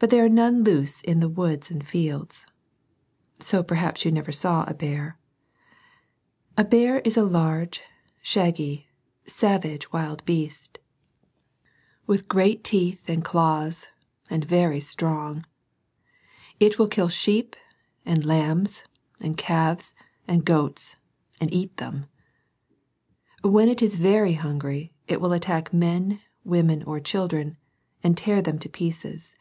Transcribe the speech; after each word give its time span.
But 0.00 0.10
there 0.10 0.24
are 0.24 0.28
none 0.28 0.62
loose 0.62 1.00
in 1.00 1.18
the 1.18 1.28
woods 1.28 1.72
and 1.72 1.84
fields. 1.84 2.46
So 3.40 3.64
perhaps 3.64 4.04
you 4.04 4.12
never 4.12 4.30
saw 4.30 4.62
a 4.62 4.72
bear. 4.72 5.18
A 6.56 6.62
bear 6.64 7.00
is 7.00 7.16
a 7.16 7.24
large, 7.24 7.82
shag^, 8.22 8.54
^a.N^^t^^^^^^'^^^^ 8.58 8.84
2 9.24 9.28
SERMONS 9.28 9.86
FOR 9.86 9.88
CHILDREN. 9.98 10.82
with 12.06 12.28
great 12.28 12.62
teeth 12.62 13.08
and 13.10 13.24
claws, 13.24 13.88
and 14.30 14.44
very 14.44 14.78
strong. 14.78 15.44
It 16.60 16.78
will 16.78 16.86
kill 16.86 17.08
sheep, 17.08 17.56
and 18.06 18.24
lambs, 18.24 18.84
and 19.20 19.36
calves, 19.36 19.94
and 20.28 20.44
goats, 20.44 20.94
and 21.40 21.52
eat 21.52 21.76
them. 21.78 22.06
When 23.42 23.68
it 23.68 23.82
is 23.82 23.96
very 23.96 24.34
hungry 24.34 24.94
it 25.08 25.20
will 25.20 25.32
attack 25.32 25.72
men, 25.74 26.20
women, 26.44 26.84
or 26.84 27.00
children, 27.00 27.56
and 28.04 28.16
tear 28.16 28.40
them 28.40 28.60
to 28.60 28.68
pieces. 28.68 29.34